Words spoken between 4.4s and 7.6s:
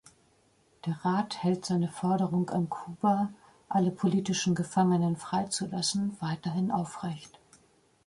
Gefangenen freizulassen, weiterhin aufrecht.